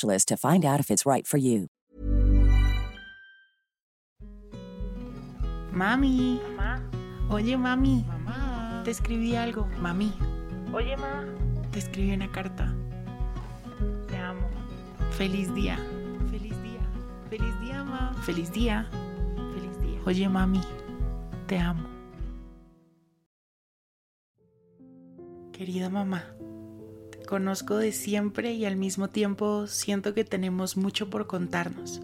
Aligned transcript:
to 0.00 0.36
find 0.36 0.64
out 0.64 0.80
if 0.80 0.90
it's 0.90 1.04
right 1.06 1.26
for 1.26 1.38
you. 1.38 1.68
Mami. 5.72 6.40
Mamá, 6.56 6.80
Oye, 7.30 7.56
mami. 7.56 8.04
mamá. 8.06 8.82
Te 8.84 8.90
escribí 8.90 9.36
algo. 9.36 9.66
Mami. 9.80 10.12
Oye, 10.72 10.96
ma, 10.96 11.24
Te 11.70 11.78
escribí 11.78 12.12
una 12.12 12.30
carta. 12.30 12.74
te 14.08 14.16
amo. 14.16 14.48
Feliz 15.12 15.52
día. 15.54 15.76
Feliz 16.30 16.54
día. 16.62 16.80
Feliz 17.30 17.60
día, 17.60 17.84
ma. 17.84 18.14
Feliz 18.24 18.52
día. 18.52 18.86
Feliz 19.54 19.80
día. 19.80 20.00
Oye, 20.06 20.28
mami. 20.28 20.60
Te 21.46 21.58
amo. 21.58 21.88
Querida 25.52 25.88
mamá. 25.88 26.24
Conozco 27.32 27.78
de 27.78 27.92
siempre 27.92 28.52
y 28.52 28.66
al 28.66 28.76
mismo 28.76 29.08
tiempo 29.08 29.66
siento 29.66 30.12
que 30.12 30.22
tenemos 30.22 30.76
mucho 30.76 31.08
por 31.08 31.26
contarnos. 31.26 32.02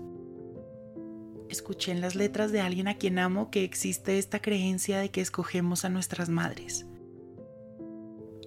Escuché 1.50 1.92
en 1.92 2.00
las 2.00 2.14
letras 2.14 2.50
de 2.50 2.62
alguien 2.62 2.88
a 2.88 2.96
quien 2.96 3.18
amo 3.18 3.50
que 3.50 3.62
existe 3.62 4.16
esta 4.16 4.40
creencia 4.40 4.98
de 5.00 5.10
que 5.10 5.20
escogemos 5.20 5.84
a 5.84 5.90
nuestras 5.90 6.30
madres. 6.30 6.86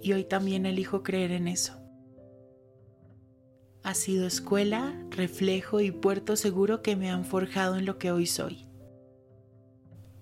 Y 0.02 0.12
hoy 0.12 0.24
también 0.24 0.66
elijo 0.66 1.04
creer 1.04 1.30
en 1.30 1.46
eso. 1.46 1.80
Ha 3.84 3.94
sido 3.94 4.26
escuela, 4.26 4.92
reflejo 5.10 5.80
y 5.80 5.92
puerto 5.92 6.34
seguro 6.34 6.82
que 6.82 6.96
me 6.96 7.10
han 7.10 7.24
forjado 7.24 7.76
en 7.76 7.86
lo 7.86 7.96
que 7.98 8.10
hoy 8.10 8.26
soy. 8.26 8.66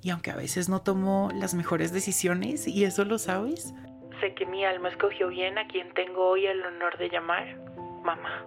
Y 0.02 0.10
aunque 0.10 0.30
a 0.30 0.36
veces 0.36 0.68
no 0.68 0.82
tomo 0.82 1.30
las 1.34 1.54
mejores 1.54 1.90
decisiones, 1.90 2.68
y 2.68 2.84
eso 2.84 3.06
lo 3.06 3.18
sabes, 3.18 3.72
Sé 4.20 4.34
que 4.34 4.46
mi 4.46 4.64
alma 4.64 4.90
escogió 4.90 5.28
bien 5.28 5.58
a 5.58 5.66
quien 5.66 5.92
tengo 5.94 6.28
hoy 6.28 6.46
el 6.46 6.62
honor 6.62 6.98
de 6.98 7.08
llamar 7.08 7.56
mamá. 8.02 8.46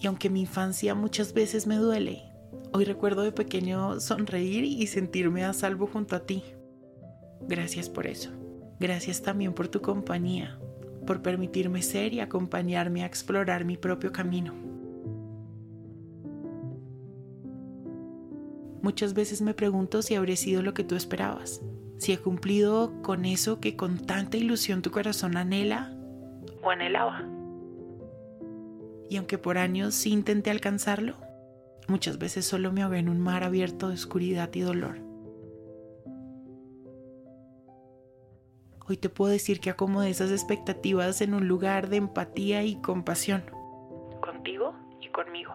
y 0.00 0.06
aunque 0.06 0.30
mi 0.30 0.42
infancia 0.42 0.94
muchas 0.94 1.34
veces 1.34 1.66
me 1.66 1.76
duele, 1.76 2.22
hoy 2.72 2.84
recuerdo 2.84 3.22
de 3.22 3.32
pequeño 3.32 4.00
sonreír 4.00 4.64
y 4.64 4.86
sentirme 4.86 5.44
a 5.44 5.52
salvo 5.52 5.86
junto 5.86 6.14
a 6.16 6.24
ti. 6.24 6.44
Gracias 7.42 7.88
por 7.88 8.06
eso. 8.06 8.30
Gracias 8.78 9.22
también 9.22 9.54
por 9.54 9.68
tu 9.68 9.80
compañía, 9.80 10.58
por 11.06 11.20
permitirme 11.20 11.82
ser 11.82 12.12
y 12.14 12.20
acompañarme 12.20 13.02
a 13.02 13.06
explorar 13.06 13.64
mi 13.64 13.76
propio 13.76 14.12
camino. 14.12 14.67
Muchas 18.82 19.14
veces 19.14 19.42
me 19.42 19.54
pregunto 19.54 20.02
si 20.02 20.14
habré 20.14 20.36
sido 20.36 20.62
lo 20.62 20.72
que 20.74 20.84
tú 20.84 20.94
esperabas, 20.94 21.60
si 21.98 22.12
he 22.12 22.18
cumplido 22.18 22.92
con 23.02 23.24
eso 23.24 23.60
que 23.60 23.76
con 23.76 23.98
tanta 23.98 24.36
ilusión 24.36 24.82
tu 24.82 24.90
corazón 24.90 25.36
anhela 25.36 25.92
O 26.62 26.70
anhelaba. 26.70 27.24
y 29.10 29.16
aunque 29.16 29.38
por 29.38 29.58
años 29.58 30.06
intenté 30.06 30.50
alcanzarlo, 30.50 31.16
muchas 31.88 32.18
veces 32.18 32.44
solo 32.44 32.72
me 32.72 32.82
ahogué 32.82 32.98
en 32.98 33.08
un 33.08 33.18
mar 33.20 33.42
abierto 33.42 33.88
de 33.88 33.94
oscuridad 33.94 34.50
y 34.54 34.60
dolor. 34.60 35.00
Hoy 38.86 38.96
te 38.96 39.08
puedo 39.10 39.30
decir 39.32 39.60
que 39.60 39.70
acomodé 39.70 40.08
esas 40.10 40.30
expectativas 40.30 41.20
en 41.20 41.34
un 41.34 41.46
lugar 41.46 41.88
de 41.88 41.96
empatía 41.96 42.62
y 42.64 42.76
compasión, 42.80 43.42
Contigo 44.22 44.74
y 45.00 45.08
conmigo. 45.08 45.52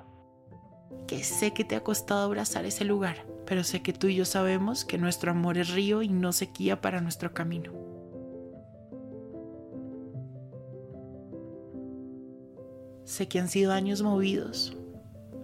Que 1.07 1.23
sé 1.23 1.53
que 1.53 1.63
te 1.63 1.75
ha 1.75 1.83
costado 1.83 2.23
abrazar 2.23 2.65
ese 2.65 2.85
lugar, 2.85 3.25
pero 3.45 3.63
sé 3.63 3.81
que 3.81 3.93
tú 3.93 4.07
y 4.07 4.15
yo 4.15 4.25
sabemos 4.25 4.85
que 4.85 4.97
nuestro 4.97 5.31
amor 5.31 5.57
es 5.57 5.69
río 5.69 6.01
y 6.01 6.09
no 6.09 6.31
sequía 6.31 6.81
para 6.81 7.01
nuestro 7.01 7.33
camino. 7.33 7.71
Sé 13.05 13.27
que 13.27 13.39
han 13.39 13.49
sido 13.49 13.73
años 13.73 14.01
movidos. 14.01 14.75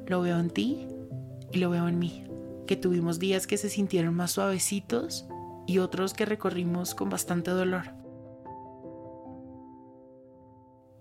Lo 0.07 0.21
veo 0.21 0.39
en 0.39 0.49
ti 0.49 0.87
y 1.51 1.59
lo 1.59 1.69
veo 1.69 1.87
en 1.87 1.99
mí. 1.99 2.25
Que 2.65 2.75
tuvimos 2.75 3.19
días 3.19 3.47
que 3.47 3.57
se 3.57 3.69
sintieron 3.69 4.15
más 4.15 4.31
suavecitos 4.31 5.27
y 5.67 5.79
otros 5.79 6.13
que 6.13 6.25
recorrimos 6.25 6.95
con 6.95 7.09
bastante 7.09 7.51
dolor. 7.51 7.93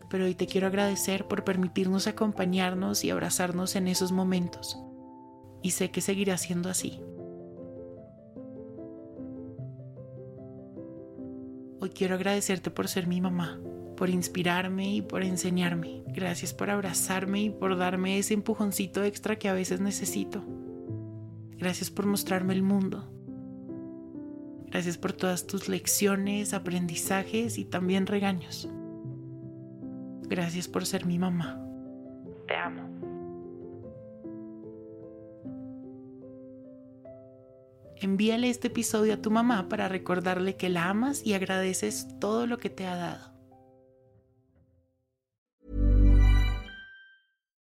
Pero 0.08 0.24
hoy 0.24 0.34
te 0.34 0.46
quiero 0.46 0.66
agradecer 0.66 1.26
por 1.26 1.44
permitirnos 1.44 2.06
acompañarnos 2.06 3.04
y 3.04 3.10
abrazarnos 3.10 3.76
en 3.76 3.88
esos 3.88 4.12
momentos. 4.12 4.78
Y 5.62 5.72
sé 5.72 5.90
que 5.90 6.00
seguirá 6.00 6.38
siendo 6.38 6.70
así. 6.70 7.00
Hoy 11.80 11.90
quiero 11.90 12.14
agradecerte 12.14 12.70
por 12.70 12.88
ser 12.88 13.06
mi 13.06 13.20
mamá, 13.20 13.60
por 13.96 14.10
inspirarme 14.10 14.94
y 14.94 15.02
por 15.02 15.22
enseñarme. 15.22 16.02
Gracias 16.08 16.52
por 16.52 16.70
abrazarme 16.70 17.42
y 17.42 17.50
por 17.50 17.76
darme 17.76 18.18
ese 18.18 18.34
empujoncito 18.34 19.04
extra 19.04 19.36
que 19.36 19.48
a 19.48 19.52
veces 19.52 19.80
necesito. 19.80 20.44
Gracias 21.56 21.90
por 21.90 22.06
mostrarme 22.06 22.54
el 22.54 22.62
mundo. 22.62 23.12
Gracias 24.66 24.98
por 24.98 25.12
todas 25.12 25.46
tus 25.46 25.68
lecciones, 25.68 26.52
aprendizajes 26.52 27.58
y 27.58 27.64
también 27.64 28.06
regaños. 28.06 28.68
Gracias 30.28 30.68
por 30.68 30.84
ser 30.84 31.06
mi 31.06 31.18
mamá. 31.18 31.58
Te 32.46 32.54
amo. 32.54 32.88
Envíale 37.96 38.48
este 38.48 38.68
episodio 38.68 39.14
a 39.14 39.22
tu 39.22 39.30
mamá 39.30 39.68
para 39.68 39.88
recordarle 39.88 40.56
que 40.56 40.68
la 40.68 40.88
amas 40.88 41.24
y 41.24 41.34
agradeces 41.34 42.06
todo 42.20 42.46
lo 42.46 42.58
que 42.58 42.70
te 42.70 42.86
ha 42.86 42.94
dado. 42.94 43.37